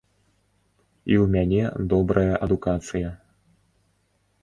[1.11, 1.61] І ў мяне
[1.93, 3.09] добрая адукацыя.